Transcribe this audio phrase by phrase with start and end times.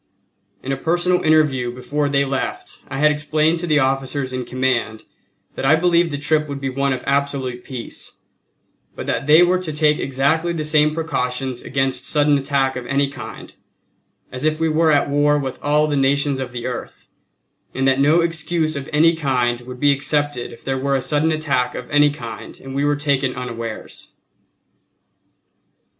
[0.63, 5.03] In a personal interview before they left I had explained to the officers in command
[5.53, 8.13] that I believed the trip would be one of absolute peace,
[8.95, 13.09] but that they were to take exactly the same precautions against sudden attack of any
[13.09, 13.53] kind
[14.31, 17.07] as if we were at war with all the nations of the earth;
[17.75, 21.31] and that no excuse of any kind would be accepted if there were a sudden
[21.31, 24.07] attack of any kind and we were taken unawares.